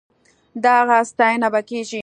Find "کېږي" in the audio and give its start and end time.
1.69-1.99